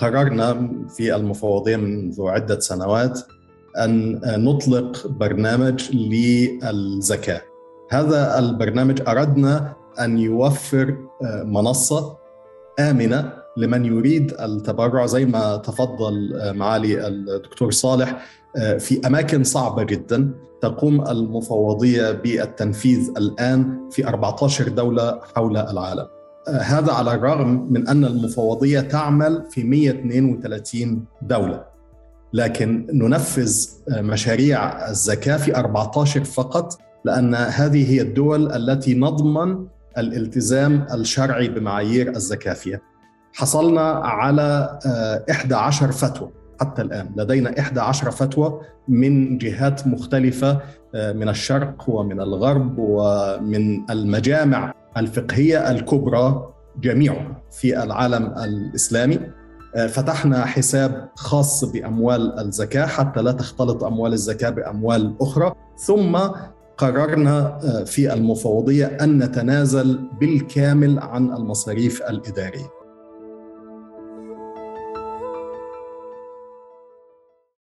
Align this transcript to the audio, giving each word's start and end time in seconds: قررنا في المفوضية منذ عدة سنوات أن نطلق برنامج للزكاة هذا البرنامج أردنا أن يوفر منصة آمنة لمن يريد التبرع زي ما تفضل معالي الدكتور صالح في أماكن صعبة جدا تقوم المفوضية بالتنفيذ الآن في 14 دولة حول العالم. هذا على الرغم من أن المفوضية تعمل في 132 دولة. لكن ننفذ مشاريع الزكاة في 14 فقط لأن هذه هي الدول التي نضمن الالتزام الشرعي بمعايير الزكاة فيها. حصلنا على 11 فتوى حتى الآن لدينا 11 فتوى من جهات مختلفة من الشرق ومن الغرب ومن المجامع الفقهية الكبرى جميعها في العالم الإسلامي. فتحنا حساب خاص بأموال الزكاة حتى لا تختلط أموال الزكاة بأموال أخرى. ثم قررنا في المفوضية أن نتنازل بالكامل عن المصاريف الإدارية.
قررنا 0.00 0.70
في 0.96 1.16
المفوضية 1.16 1.76
منذ 1.76 2.22
عدة 2.22 2.60
سنوات 2.60 3.20
أن 3.78 4.20
نطلق 4.44 5.06
برنامج 5.06 5.96
للزكاة 5.96 7.42
هذا 7.90 8.38
البرنامج 8.38 9.02
أردنا 9.08 9.72
أن 10.00 10.18
يوفر 10.18 10.96
منصة 11.44 12.16
آمنة 12.78 13.32
لمن 13.56 13.84
يريد 13.84 14.32
التبرع 14.40 15.06
زي 15.06 15.24
ما 15.24 15.56
تفضل 15.56 16.30
معالي 16.54 17.06
الدكتور 17.06 17.70
صالح 17.70 18.26
في 18.78 19.06
أماكن 19.06 19.44
صعبة 19.44 19.82
جدا 19.82 20.30
تقوم 20.62 21.08
المفوضية 21.08 22.10
بالتنفيذ 22.10 23.10
الآن 23.16 23.88
في 23.90 24.08
14 24.08 24.68
دولة 24.68 25.20
حول 25.34 25.56
العالم. 25.56 26.06
هذا 26.48 26.92
على 26.92 27.14
الرغم 27.14 27.66
من 27.70 27.88
أن 27.88 28.04
المفوضية 28.04 28.80
تعمل 28.80 29.44
في 29.50 29.64
132 29.64 31.04
دولة. 31.22 31.64
لكن 32.32 32.86
ننفذ 32.92 33.66
مشاريع 33.88 34.88
الزكاة 34.90 35.36
في 35.36 35.56
14 35.56 36.24
فقط 36.24 36.78
لأن 37.04 37.34
هذه 37.34 37.92
هي 37.92 38.00
الدول 38.00 38.52
التي 38.52 38.94
نضمن 38.94 39.66
الالتزام 39.98 40.86
الشرعي 40.94 41.48
بمعايير 41.48 42.10
الزكاة 42.10 42.52
فيها. 42.52 42.80
حصلنا 43.32 43.90
على 43.90 44.78
11 45.30 45.92
فتوى 45.92 46.30
حتى 46.60 46.82
الآن 46.82 47.10
لدينا 47.16 47.60
11 47.60 48.10
فتوى 48.10 48.60
من 48.88 49.38
جهات 49.38 49.86
مختلفة 49.86 50.58
من 50.94 51.28
الشرق 51.28 51.84
ومن 51.88 52.20
الغرب 52.20 52.74
ومن 52.78 53.90
المجامع 53.90 54.74
الفقهية 54.96 55.70
الكبرى 55.70 56.52
جميعها 56.80 57.42
في 57.50 57.82
العالم 57.82 58.34
الإسلامي. 58.38 59.20
فتحنا 59.88 60.44
حساب 60.44 61.08
خاص 61.14 61.64
بأموال 61.64 62.38
الزكاة 62.38 62.86
حتى 62.86 63.22
لا 63.22 63.32
تختلط 63.32 63.84
أموال 63.84 64.12
الزكاة 64.12 64.50
بأموال 64.50 65.14
أخرى. 65.20 65.52
ثم 65.86 66.18
قررنا 66.76 67.58
في 67.86 68.12
المفوضية 68.14 68.86
أن 68.86 69.18
نتنازل 69.18 70.08
بالكامل 70.20 70.98
عن 70.98 71.32
المصاريف 71.32 72.02
الإدارية. 72.02 72.79